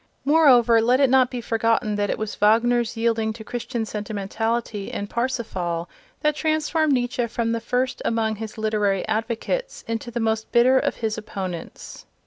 Moreover, 0.25 0.81
let 0.81 0.99
it 0.99 1.11
not 1.11 1.29
be 1.29 1.41
forgotten 1.41 1.93
that 1.95 2.09
it 2.09 2.17
was 2.17 2.33
Wagner's 2.33 2.97
yielding 2.97 3.33
to 3.33 3.43
Christian 3.43 3.85
sentimentality 3.85 4.89
in 4.89 5.05
"Parsifal" 5.05 5.87
that 6.21 6.35
transformed 6.35 6.93
Nietzsche 6.93 7.27
from 7.27 7.51
the 7.51 7.61
first 7.61 8.01
among 8.03 8.37
his 8.37 8.57
literary 8.57 9.07
advocates 9.07 9.83
into 9.87 10.09
the 10.09 10.19
most 10.19 10.51
bitter 10.51 10.79
of 10.79 10.95
his 10.95 11.19
opponents. 11.19 12.07